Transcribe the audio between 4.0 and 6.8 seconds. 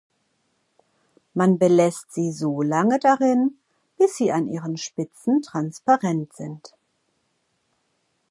sie an ihren Spitzen transparent sind.